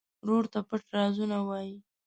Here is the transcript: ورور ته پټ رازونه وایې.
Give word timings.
ورور 0.23 0.45
ته 0.53 0.59
پټ 0.67 0.81
رازونه 0.95 1.37
وایې. 1.47 1.77